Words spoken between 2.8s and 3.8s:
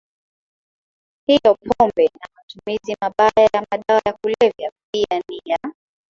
mabaya ya